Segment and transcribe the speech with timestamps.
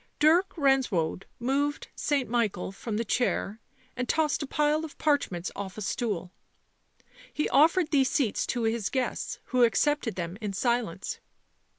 [0.17, 2.27] Dirk Renswoude moved St.
[2.27, 3.59] Michael from the chair
[3.95, 6.31] and tossed a pile of parchments off a stool.
[7.31, 11.19] He offered these seats to his guests, who accepted them in silence.